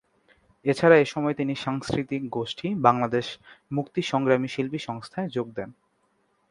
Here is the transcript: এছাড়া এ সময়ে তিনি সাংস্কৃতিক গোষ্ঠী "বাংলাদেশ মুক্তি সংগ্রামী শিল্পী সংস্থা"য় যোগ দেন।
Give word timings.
এছাড়া 0.65 0.95
এ 0.97 1.05
সময়ে 1.05 1.35
তিনি 1.35 1.53
সাংস্কৃতিক 1.55 2.21
গোষ্ঠী 2.29 2.67
"বাংলাদেশ 2.79 3.27
মুক্তি 3.71 4.01
সংগ্রামী 4.01 4.47
শিল্পী 4.47 4.79
সংস্থা"য় 4.79 5.29
যোগ 5.29 5.47
দেন। 5.55 5.69